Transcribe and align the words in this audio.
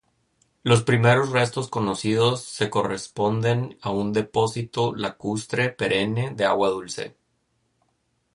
Los 0.63 0.81
primeros 0.81 1.29
restos 1.29 1.67
conocidos 1.69 2.43
se 2.43 2.71
corresponden 2.71 3.77
a 3.83 3.91
un 3.91 4.13
depósito 4.13 4.95
lacustre 4.95 5.69
perenne 5.69 6.31
de 6.33 6.43
agua 6.43 6.69
dulce. 6.69 7.15